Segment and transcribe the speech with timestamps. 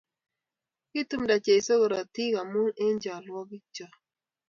[0.91, 3.93] Kitumda Jesu korotik amu eng chalwogik chok